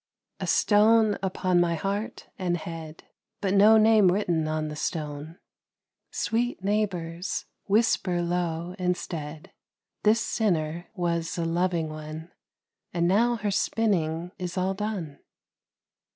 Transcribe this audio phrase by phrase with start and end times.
[0.39, 3.03] A stone upon my heart and head,
[3.39, 5.37] But no name written on the stone!
[6.09, 9.51] Sweet neighbours, whisper low instead,
[10.01, 12.31] "This sinner was a loving one,
[12.91, 15.19] And now her spinning is all done."